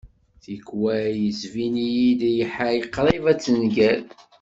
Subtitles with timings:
[0.43, 4.01] Tikwal yettbin-iyi-d lḥal qrib ad tenger.